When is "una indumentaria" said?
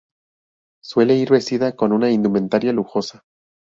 1.91-2.73